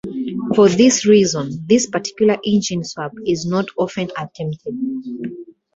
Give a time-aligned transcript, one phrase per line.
[0.55, 4.73] For this reason, this particular engine swap is not often attempted.